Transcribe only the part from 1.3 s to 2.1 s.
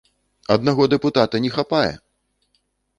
не хапае!